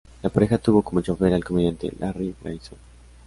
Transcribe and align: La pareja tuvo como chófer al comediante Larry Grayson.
La 0.23 0.31
pareja 0.31 0.57
tuvo 0.57 0.81
como 0.81 1.01
chófer 1.01 1.31
al 1.31 1.43
comediante 1.45 1.93
Larry 1.99 2.33
Grayson. 2.41 2.79